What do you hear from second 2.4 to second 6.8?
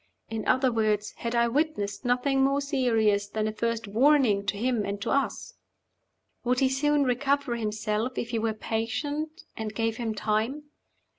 more serious than a first warning to him and to us? Would he